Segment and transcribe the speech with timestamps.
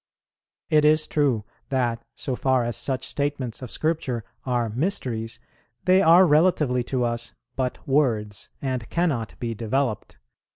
[0.71, 5.39] It is true that, so far as such statements of Scripture are mysteries,
[5.85, 10.17] they are relatively to us but words, and cannot be developed.